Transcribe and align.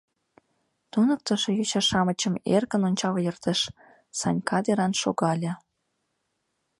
—Туныктышо 0.91 1.49
йоча-шамычым 1.57 2.35
эркын 2.55 2.81
ончал 2.87 3.15
эртыш, 3.29 3.59
Санька 4.19 4.57
деран 4.65 4.93
шогале. 5.01 5.51